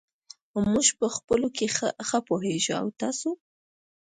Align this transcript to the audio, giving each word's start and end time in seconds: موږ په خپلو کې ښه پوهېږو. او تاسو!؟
موږ 0.69 0.87
په 0.99 1.07
خپلو 1.15 1.47
کې 1.57 1.65
ښه 2.07 2.19
پوهېږو. 2.27 2.73
او 2.81 2.87
تاسو!؟ 2.99 3.29